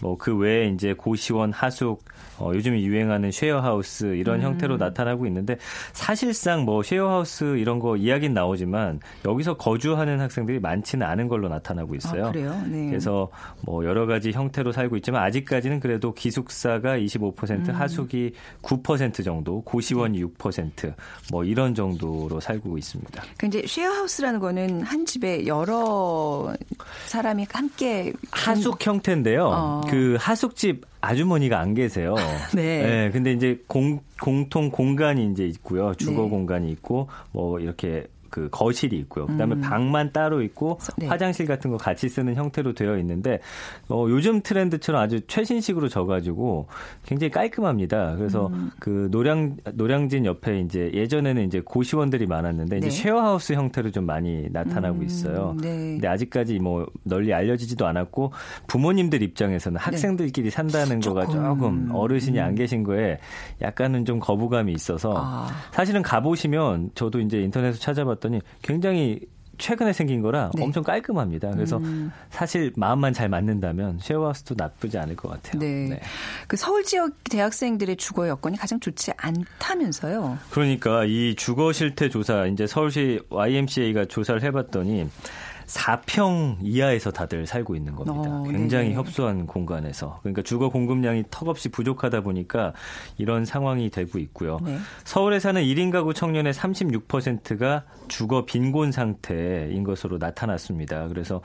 [0.00, 2.04] 뭐 그 외에 이제 고시원 하숙
[2.38, 4.44] 어, 요즘 유행하는 쉐어하우스 이런 음.
[4.44, 5.56] 형태로 나타나고 있는데
[5.92, 12.26] 사실상 뭐 쉐어하우스 이런 거 이야기는 나오지만 여기서 거주하는 학생들이 많지는 않은 걸로 나타나고 있어요.
[12.26, 12.62] 아, 그래요?
[12.66, 12.86] 네.
[12.86, 13.28] 그래서
[13.62, 17.74] 뭐 여러 가지 형태로 살고 있지만 아직까지는 그래도 기숙사가 25% 음.
[17.74, 18.32] 하숙이
[18.62, 23.22] 9% 정도, 고시원이 6%뭐 이런 정도로 살고 있습니다.
[23.36, 26.54] 그 이제 쉐어하우스라는 거는 한 집에 여러
[27.06, 29.46] 사람이 함께 하숙 형태인데요.
[29.46, 29.80] 어.
[29.88, 32.14] 그 하숙집 아주머니가 안 계세요.
[32.54, 32.82] 네.
[32.82, 33.10] 네.
[33.10, 35.94] 근데 이제 공, 공통 공간이 이제 있고요.
[35.94, 36.28] 주거 네.
[36.28, 39.26] 공간이 있고 뭐 이렇게 그 거실이 있고요.
[39.26, 39.60] 그다음에 음.
[39.60, 41.06] 방만 따로 있고 네.
[41.06, 43.40] 화장실 같은 거 같이 쓰는 형태로 되어 있는데
[43.88, 46.68] 어, 요즘 트렌드처럼 아주 최신식으로 져가지고
[47.06, 48.16] 굉장히 깔끔합니다.
[48.16, 48.70] 그래서 음.
[48.78, 52.90] 그 노량 노량진 옆에 이제 예전에는 이제 고시원들이 많았는데 이제 네.
[52.90, 55.04] 쉐어하우스 형태로 좀 많이 나타나고 음.
[55.04, 55.56] 있어요.
[55.60, 55.68] 네.
[55.68, 58.32] 근데 아직까지 뭐 널리 알려지지도 않았고
[58.66, 59.82] 부모님들 입장에서는 네.
[59.82, 62.54] 학생들끼리 산다는 거가 조금 어르신이 안 음.
[62.54, 63.18] 계신 거에
[63.62, 65.48] 약간은 좀 거부감이 있어서 아.
[65.72, 69.20] 사실은 가보시면 저도 이제 인터넷에서 찾아봤 봤더니 굉장히
[69.58, 70.62] 최근에 생긴 거라 네.
[70.62, 71.50] 엄청 깔끔합니다.
[71.50, 72.12] 그래서 음.
[72.30, 75.60] 사실 마음만 잘 맞는다면 쉐어하우스도 나쁘지 않을 것 같아요.
[75.60, 75.88] 네.
[75.90, 76.00] 네.
[76.46, 80.38] 그 서울 지역 대학생들의 주거 여건이 가장 좋지 않다면서요?
[80.50, 85.08] 그러니까 이 주거 실태 조사 이제 서울시 YMCA가 조사를 해봤더니
[85.68, 88.28] 4평 이하에서 다들 살고 있는 겁니다.
[88.28, 88.94] 어, 굉장히.
[88.94, 90.18] 협소한 공간에서.
[90.22, 92.72] 그러니까 주거 공급량이 턱없이 부족하다 보니까
[93.18, 94.58] 이런 상황이 되고 있고요.
[94.64, 94.78] 네.
[95.04, 101.08] 서울에 사는 1인 가구 청년의 36%가 주거 빈곤 상태인 것으로 나타났습니다.
[101.08, 101.42] 그래서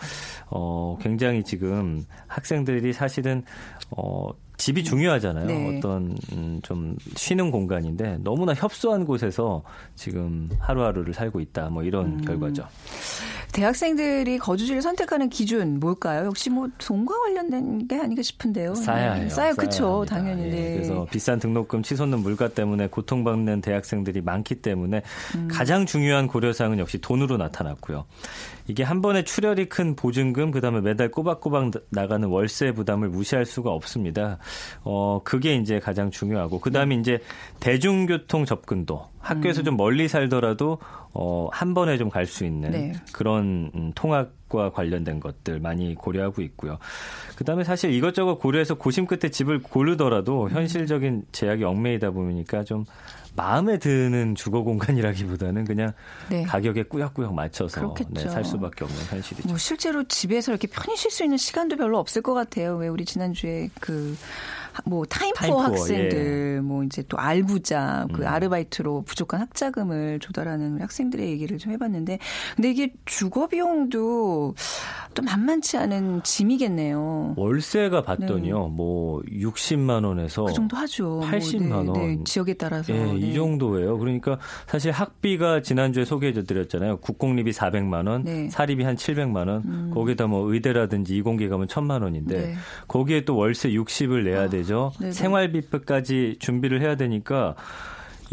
[0.47, 3.43] 어 굉장히 지금 학생들이 사실은
[3.91, 5.47] 어 집이 중요하잖아요.
[5.47, 5.77] 네.
[5.77, 9.63] 어떤 음, 좀 쉬는 공간인데 너무나 협소한 곳에서
[9.95, 11.69] 지금 하루하루를 살고 있다.
[11.69, 12.21] 뭐 이런 음.
[12.21, 12.67] 결과죠.
[13.51, 16.25] 대학생들이 거주지를 선택하는 기준 뭘까요?
[16.25, 18.73] 역시 뭐 돈과 관련된 게 아닌가 싶은데요.
[18.73, 19.29] 싸야 해요.
[19.29, 20.05] 싸요, 그렇죠.
[20.07, 20.43] 당연히.
[20.45, 20.73] 예, 네.
[20.73, 25.03] 그래서 비싼 등록금 치솟는 물가 때문에 고통받는 대학생들이 많기 때문에
[25.35, 25.47] 음.
[25.51, 28.05] 가장 중요한 고려사항은 역시 돈으로 나타났고요.
[28.67, 34.38] 이게 한 번에 출혈이 큰 보증금 그다음에 매달 꼬박꼬박 나가는 월세 부담을 무시할 수가 없습니다.
[34.84, 37.19] 어 그게 이제 가장 중요하고 그다음에 이제
[37.60, 39.65] 대중교통 접근도 학교에서 음.
[39.65, 40.80] 좀 멀리 살더라도
[41.13, 42.93] 어, 한 번에 좀 갈 수 있는 네.
[43.12, 46.78] 그런 음, 통학과 관련된 것들 많이 고려하고 있고요.
[47.36, 52.86] 그다음에 사실 이것저것 고려해서 고심 끝에 집을 고르더라도 현실적인 제약에 얽매이다 보니까 좀
[53.36, 55.93] 마음에 드는 주거 공간이라기보다는 그냥
[56.30, 56.43] 네.
[56.43, 59.48] 가격에 꾸역꾸역 맞춰서 네, 살 수밖에 없는 현실이죠.
[59.50, 62.76] 뭐 실제로 집에서 이렇게 편히 쉴 수 있는 시간도 별로 없을 것 같아요.
[62.78, 64.15] 왜 우리 지난주에 그
[64.86, 66.62] 뭐 time poor, time poor 학생들, 예.
[66.62, 68.27] 뭐 이제 또 알부자, 그 음.
[68.27, 72.19] 아르바이트로 부족한 학자금을 조달하는 학생들의 얘기를 좀 해봤는데,
[72.55, 74.55] 근데 이게 주거 비용도
[75.13, 77.36] 또 만만치 않은 짐이겠네요.
[77.38, 78.73] 월세가 봤더니요, 네.
[78.75, 81.21] 뭐 60만 원에서 그 정도 하죠.
[81.23, 82.17] 80만 뭐, 네, 원.
[82.17, 82.93] 네, 지역에 따라서.
[82.93, 83.33] 예, 이 네.
[83.33, 83.97] 정도예요.
[83.99, 86.97] 그러니까 사실 학비가 지난주에 소개해드렸잖아요.
[86.97, 88.49] 국공립이 400만 원, 네.
[88.49, 89.91] 사립이 한 700만 원, 음.
[89.93, 92.55] 거기다 뭐 의대라든지 이공계 가면 1000만 원인데 네.
[92.88, 94.62] 거기에 또 월세 60을 내야 아, 되죠.
[95.12, 97.56] 생활비까지 준비를 해야 되니까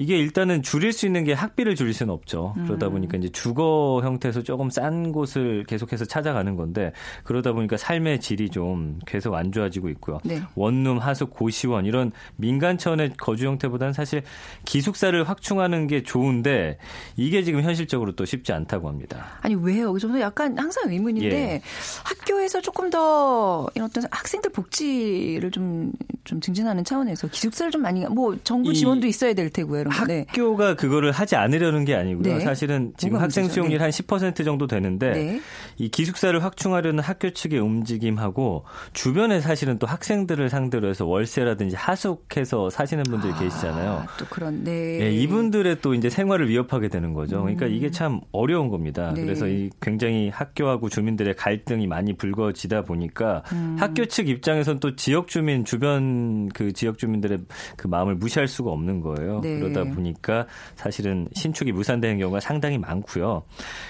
[0.01, 2.55] 이게 일단은 줄일 수 있는 게 학비를 줄일 수는 없죠.
[2.65, 2.93] 그러다 음.
[2.93, 8.99] 보니까 이제 주거 형태에서 조금 싼 곳을 계속해서 찾아가는 건데 그러다 보니까 삶의 질이 좀
[9.07, 10.19] 계속 안 좋아지고 있고요.
[10.25, 10.41] 네.
[10.55, 14.23] 원룸, 하숙, 고시원 이런 민간 차원의 거주 형태보다는 사실
[14.65, 16.79] 기숙사를 확충하는 게 좋은데
[17.19, 19.39] 이게 지금 현실적으로 또 쉽지 않다고 합니다.
[19.43, 19.99] 아니 왜요?
[19.99, 21.63] 저는 약간 항상 의문인데 예.
[22.05, 28.73] 학교에서 조금 더 이런 어떤 학생들 복지를 좀좀 증진하는 차원에서 기숙사를 좀 많이 뭐 정부
[28.73, 29.90] 지원도 있어야 될 테고요.
[30.07, 30.25] 네.
[30.29, 32.35] 학교가 그거를 하지 않으려는 게 아니고요.
[32.35, 32.41] 네.
[32.41, 33.89] 사실은 지금 학생 수용률 네.
[33.89, 35.41] 한10% 정도 되는데 네.
[35.79, 43.05] 이 기숙사를 확충하려는 학교 측의 움직임하고 주변에 사실은 또 학생들을 상대로 해서 월세라든지 하숙해서 사시는
[43.05, 44.07] 분들이 아, 계시잖아요.
[44.19, 44.99] 또 그런 네.
[44.99, 45.13] 네.
[45.13, 47.41] 이분들의 또 이제 생활을 위협하게 되는 거죠.
[47.41, 47.73] 그러니까 음.
[47.73, 49.13] 이게 참 어려운 겁니다.
[49.15, 49.23] 네.
[49.23, 53.77] 그래서 이 굉장히 학교하고 주민들의 갈등이 많이 불거지다 보니까 음.
[53.79, 57.39] 학교 측 입장에선 또 지역 주민 주변 그 지역 주민들의
[57.77, 59.41] 그 마음을 무시할 수가 없는 거예요.
[59.41, 59.95] 그러다 그러다 네.
[59.95, 63.43] 보니까 사실은 신축이 무산되는 경우가 상당히 많고요.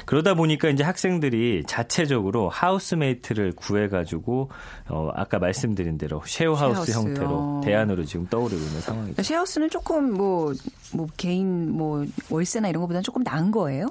[0.06, 4.50] 그러다 보니까 이제 학생들이 자체적으로 하우스메이트를 구해가지고
[4.88, 6.92] 어 아까 말씀드린 대로 쉐어하우스.
[6.92, 7.60] 형태로 어.
[7.64, 9.22] 대안으로 지금 떠오르고 있는 상황이죠.
[9.22, 10.52] 쉐어하우스는 조금 뭐,
[10.92, 13.86] 뭐 개인 뭐 월세나 이런 것보다는 조금 나은 거예요?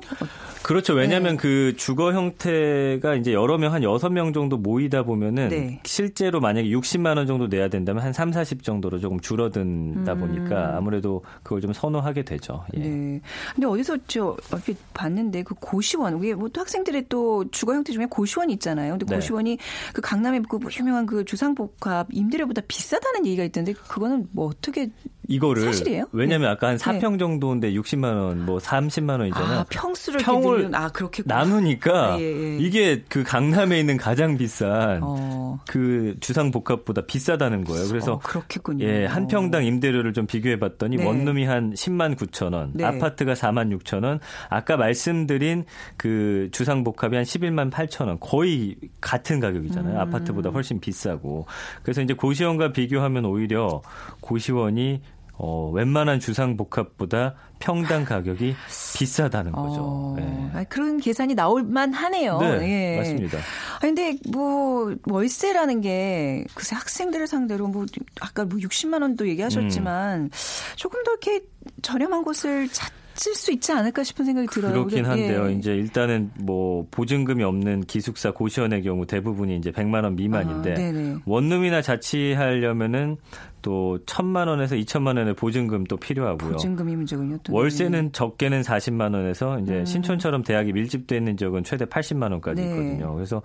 [0.63, 0.93] 그렇죠.
[0.93, 1.37] 왜냐하면 네.
[1.37, 5.79] 그 주거 형태가 이제 여러 명, 한 여섯 명 정도 모이다 보면은 네.
[5.85, 11.23] 실제로 만약에 60만 원 정도 내야 된다면 한 3, 40 정도로 조금 줄어든다 보니까 아무래도
[11.43, 12.65] 그걸 좀 선호하게 되죠.
[12.75, 12.79] 예.
[12.79, 13.13] 음.
[13.13, 13.21] 네.
[13.55, 18.53] 근데 어디서 저 이렇게 봤는데 그 고시원 이게 뭐또 학생들의 또 주거 형태 중에 고시원이
[18.53, 18.93] 있잖아요.
[18.93, 19.15] 근데 네.
[19.15, 19.57] 고시원이
[19.93, 24.89] 그 강남의 그 유명한 그 주상복합 임대료보다 비싸다는 얘기가 있던데 그거는 뭐 어떻게
[25.29, 26.05] 이거를 사실이에요?
[26.11, 26.53] 왜냐하면 네.
[26.53, 26.99] 아까 한 네.
[26.99, 29.59] 4평 정도인데 60만 원, 뭐 30만 원이잖아요.
[29.59, 32.57] 아 평수를 평을 아 그렇게 나누니까 아, 예, 예.
[32.57, 35.59] 이게 그 강남에 있는 가장 비싼 어.
[35.67, 37.87] 그 주상 복합보다 비싸다는 거예요.
[37.87, 38.83] 그래서 어, 그렇겠군요.
[38.85, 41.05] 예, 한 평당 임대료를 좀 비교해 봤더니 네.
[41.05, 42.83] 원룸이 한 10만 9천 원, 네.
[42.83, 45.65] 아파트가 4만 6천 원, 아까 말씀드린
[45.95, 49.95] 그 주상 복합이 한 11만 8천 원, 거의 같은 가격이잖아요.
[49.95, 49.99] 음.
[49.99, 51.45] 아파트보다 훨씬 비싸고.
[51.83, 53.81] 그래서 이제 고시원과 비교하면 오히려
[54.21, 55.01] 고시원이
[55.41, 58.55] 어, 웬만한 주상 복합보다 평당 가격이
[58.97, 59.79] 비싸다는 거죠.
[59.79, 60.49] 어, 예.
[60.53, 62.39] 아, 그런 계산이 나올 만하네요.
[62.39, 62.97] 네, 예.
[62.97, 63.37] 맞습니다.
[63.37, 67.85] 아 근데 뭐 월세라는 게 글쎄 학생들을 상대로 뭐
[68.19, 70.29] 아까 뭐 60만 원도 얘기하셨지만 음.
[70.75, 71.45] 조금 더 이렇게
[71.83, 74.73] 저렴한 곳을 찾을 수 있지 않을까 싶은 생각이 들어요.
[74.73, 75.49] 그렇긴 한데요.
[75.49, 75.53] 예.
[75.53, 81.21] 이제 일단은 뭐 보증금이 없는 기숙사 고시원의 경우 대부분이 이제 100만 원 미만인데 아.
[81.25, 83.15] 원룸이나 자취하려면은
[83.61, 86.51] 또 1000만 원에서 2천만 원의 보증금 또 필요하고요.
[86.53, 87.37] 보증금이 문제군요.
[87.43, 87.53] 또.
[87.53, 89.85] 월세는 적게는 40만 원에서 이제 음.
[89.85, 92.69] 신촌처럼 대학이 밀집돼 있는 지역은 최대 80만 원까지 네.
[92.69, 93.13] 있거든요.
[93.13, 93.41] 그래서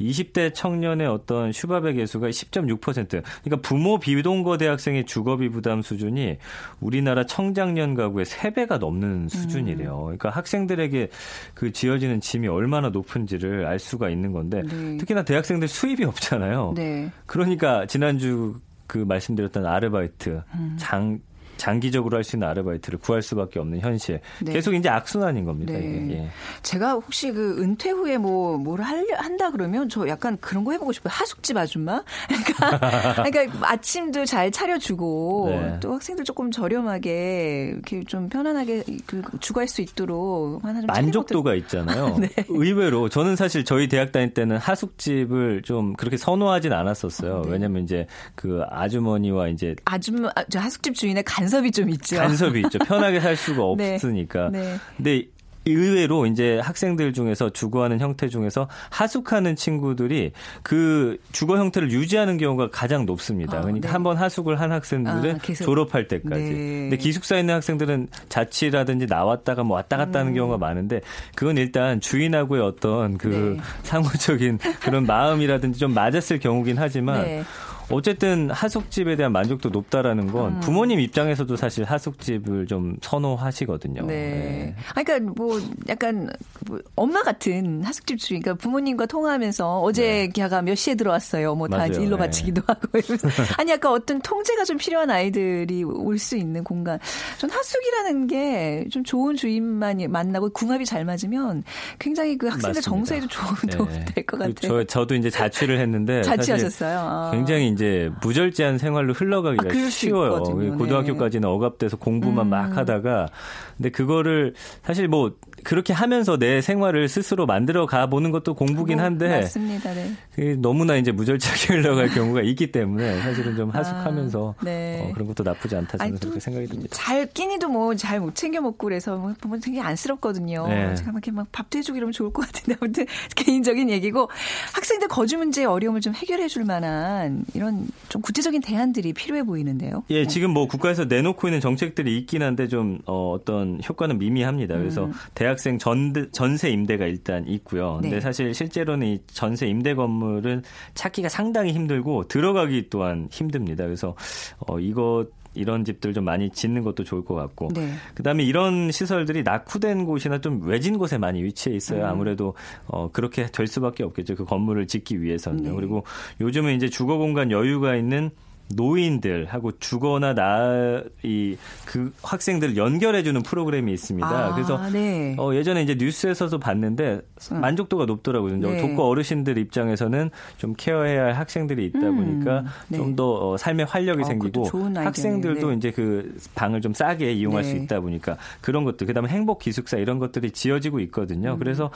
[0.00, 3.08] 20대 청년의 어떤 휴밥의 개수가 10.6%.
[3.42, 6.38] 그러니까 부모 비동거 대학생의 주거비 부담 수준이
[6.80, 10.00] 우리나라 청장년 가구의 3배가 넘는 수준이래요.
[10.02, 11.08] 그러니까 학생들에게
[11.54, 14.96] 그 지어지는 짐이 얼마나 높은지를 알 수가 있는 건데 네.
[14.96, 16.72] 특히나 대학생들 수입이 없잖아요.
[16.74, 17.10] 네.
[17.26, 18.54] 그러니까 지난주
[18.88, 20.76] 그 말씀드렸던 아르바이트 음.
[20.78, 21.20] 장
[21.58, 24.20] 장기적으로 할 수 있는 아르바이트를 구할 수밖에 없는 현실.
[24.40, 24.52] 네.
[24.52, 25.72] 계속 이제 악순환인 겁니다.
[25.72, 26.02] 네.
[26.04, 26.14] 이게.
[26.14, 26.28] 예.
[26.62, 31.10] 제가 혹시 그 은퇴 후에 뭐, 뭘 한다 그러면 저 약간 그런 거 해보고 싶어요.
[31.12, 32.02] 하숙집 아줌마?
[32.28, 35.80] 그러니까, 그러니까 아침도 잘 차려주고 네.
[35.80, 42.16] 또 학생들 조금 저렴하게 이렇게 좀 편안하게 그 주거할 수 있도록 하나 좀 만족도가 있잖아요.
[42.20, 42.28] 네.
[42.48, 47.42] 의외로 저는 사실 저희 대학 다닐 때는 하숙집을 좀 그렇게 선호하진 않았었어요.
[47.46, 47.52] 네.
[47.52, 52.16] 왜냐면 이제 그 아주머니와 이제 아줌마, 아, 저 하숙집 주인의 간 섭이 좀 있죠.
[52.16, 52.78] 간섭이 있죠.
[52.80, 53.94] 편하게 살 수가 네.
[53.94, 54.50] 없으니까.
[54.50, 54.78] 네.
[54.96, 55.24] 근데
[55.66, 60.32] 의외로 이제 학생들 중에서 주거하는 형태 중에서 하숙하는 친구들이
[60.62, 63.58] 그 주거 형태를 유지하는 경우가 가장 높습니다.
[63.58, 63.92] 아, 그러니까 네.
[63.92, 65.64] 한번 하숙을 한 학생들은 아, 계속.
[65.64, 66.42] 졸업할 때까지.
[66.42, 66.50] 네.
[66.54, 70.20] 근데 기숙사에 있는 학생들은 자취라든지 나왔다가 뭐 왔다 갔다 음.
[70.20, 71.02] 하는 경우가 많은데
[71.34, 73.62] 그건 일단 주인하고의 어떤 그 네.
[73.82, 77.44] 상호적인 그런 마음이라든지 좀 맞았을 경우긴 하지만 네.
[77.90, 80.60] 어쨌든 하숙집에 대한 만족도 높다라는 건 음.
[80.60, 84.06] 부모님 입장에서도 사실 하숙집을 좀 선호하시거든요.
[84.06, 84.74] 네.
[84.94, 86.30] 아, 그러니까 뭐 약간
[86.66, 91.54] 뭐 엄마 같은 하숙집 주인, 그러니까 부모님과 통화하면서 어제 걔가 몇 시에 들어왔어요.
[91.54, 92.02] 뭐다 네.
[92.02, 92.24] 일로 네.
[92.24, 96.98] 바치기도 하고 이러면서 아니 약간 어떤 통제가 좀 필요한 아이들이 올 수 있는 공간.
[97.38, 101.62] 전 하숙이라는 게 좀 좋은 주인만이 만나고 궁합이 잘 맞으면
[101.98, 102.80] 굉장히 그 학생들 맞습니다.
[102.80, 104.04] 정서에도 좋은 도움이 네.
[104.14, 104.54] 될것그 같아요.
[104.60, 106.98] 저, 저도 이제 자취를 했는데 자취하셨어요.
[106.98, 107.30] 아.
[107.32, 110.32] 굉장히 이제 무절제한 생활로 흘러가기가 아, 쉬워요.
[110.38, 110.70] 있거든요.
[110.72, 110.76] 네.
[110.76, 112.50] 고등학교까지는 억압돼서 공부만 음.
[112.50, 113.28] 막 하다가
[113.76, 119.04] 근데 그거를 사실 뭐 그렇게 하면서 내 생활을 스스로 만들어 가 보는 것도 공부긴 뭐,
[119.04, 119.92] 한데 맞습니다.
[119.94, 120.12] 네.
[120.34, 125.06] 그게 너무나 이제 무절제하게 흘러갈 경우가 있기 때문에 사실은 좀 하숙하면서 아, 네.
[125.08, 126.96] 어, 그런 것도 나쁘지 않다 저는 아니, 또 그렇게 생각이 듭니다.
[126.96, 130.66] 잘 끼니도 뭐 잘 못 챙겨 먹고 그래서 뭐 보면 되게 안쓰럽거든요.
[130.66, 130.94] 네.
[130.96, 134.28] 제가 막 이렇게 막 밥도 해주고 이러면 좋을 것 같은데 아무튼 개인적인 얘기고
[134.74, 137.67] 학생들 거주 문제의 어려움을 좀 해결해 줄 만한 이런
[138.08, 140.04] 좀 구체적인 대안들이 필요해 보이는데요.
[140.10, 144.76] 예, 지금 뭐 국가에서 내놓고 있는 정책들이 있긴 한데 좀 어, 어떤 효과는 미미합니다.
[144.76, 145.12] 그래서 음.
[145.34, 147.98] 대학생 전 전세 임대가 일단 있고요.
[148.00, 148.20] 근데 네.
[148.20, 150.62] 사실 실제로는 이 전세 임대 건물은
[150.94, 153.84] 찾기가 상당히 힘들고 들어가기 또한 힘듭니다.
[153.84, 154.14] 그래서
[154.58, 157.90] 어 이거 이런 집들 좀 많이 짓는 것도 좋을 것 같고 네.
[158.14, 162.04] 그다음에 이런 시설들이 낙후된 곳이나 좀 외진 곳에 많이 위치해 있어요.
[162.04, 162.06] 음.
[162.06, 162.54] 아무래도
[162.86, 164.34] 어 그렇게 될 수밖에 없겠죠.
[164.36, 165.70] 그 건물을 짓기 위해서는요.
[165.70, 165.74] 네.
[165.74, 166.04] 그리고
[166.40, 168.30] 요즘은 이제 주거 공간 여유가 있는
[168.74, 174.28] 노인들하고 주거나 나이이그 학생들을 연결해주는 프로그램이 있습니다.
[174.28, 175.34] 아, 그래서 네.
[175.38, 177.20] 어, 예전에 이제 뉴스에서도 봤는데
[177.52, 177.60] 음.
[177.60, 178.58] 만족도가 높더라고요.
[178.58, 178.80] 네.
[178.80, 182.98] 독거 어르신들 입장에서는 좀 케어해야 할 학생들이 있다 음, 보니까 네.
[182.98, 184.64] 좀더 어, 삶의 활력이 어, 생기고.
[184.94, 185.76] 학생들도 네.
[185.76, 187.70] 이제 그 방을 좀 싸게 이용할 네.
[187.70, 191.54] 수 있다 보니까 그런 것들 그다음에 행복 기숙사 이런 것들이 지어지고 있거든요.
[191.54, 191.58] 음.
[191.58, 191.90] 그래서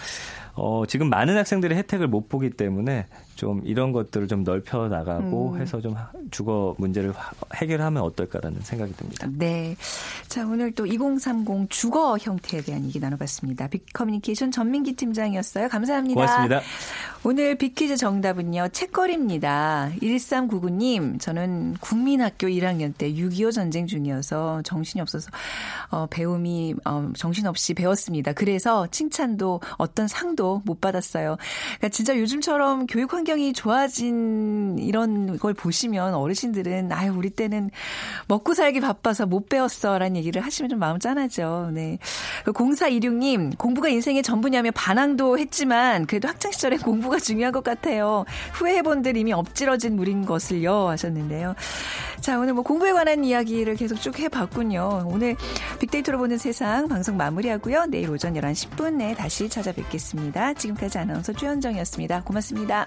[0.54, 5.60] 어, 지금 많은 학생들이 혜택을 못 보기 때문에 좀 이런 것들을 좀 넓혀 나가고 음.
[5.60, 5.94] 해서 좀
[6.30, 7.12] 주거 문제를
[7.54, 9.28] 해결하면 어떨까라는 생각이 듭니다.
[9.30, 9.76] 네.
[10.28, 13.68] 자, 오늘 또 2030 주거 형태에 대한 얘기 나눠봤습니다.
[13.68, 15.68] 빅커뮤니케이션 전민기 팀장이었어요.
[15.68, 16.14] 감사합니다.
[16.14, 16.60] 고맙습니다.
[17.24, 19.90] 오늘 빅퀴즈 정답은요, 책거리입니다.
[20.02, 25.30] 1399님, 저는 국민학교 1학년 때 6.25 전쟁 중이어서 정신이 없어서,
[25.90, 28.32] 어, 배움이, 어, 정신없이 배웠습니다.
[28.32, 31.36] 그래서 칭찬도 어떤 상도 못 받았어요.
[31.78, 36.14] 그러니까 진짜 요즘처럼 교육 환경이 좋아진 이런 걸 보시면
[36.52, 37.70] 어르신들은, 아유, 우리 때는
[38.28, 39.98] 먹고 살기 바빠서 못 배웠어.
[39.98, 41.70] 라는 얘기를 하시면 좀 마음 짠하죠.
[41.72, 41.98] 네.
[42.44, 48.24] 0426님, 공부가 인생의 전부냐며 반항도 했지만, 그래도 학창 시절에 공부가 중요한 것 같아요.
[48.52, 50.88] 후회해 본들 이미 엎질러진 물인 것을요.
[50.88, 51.54] 하셨는데요.
[52.20, 55.08] 자, 오늘 뭐 공부에 관한 이야기를 계속 쭉 해봤군요.
[55.10, 55.36] 오늘
[55.80, 57.86] 빅데이터로 보는 세상 방송 마무리하고요.
[57.86, 60.54] 내일 오전 11시 10분에 다시 찾아뵙겠습니다.
[60.54, 62.22] 지금까지 아나운서 최현정이었습니다.
[62.22, 62.86] 고맙습니다.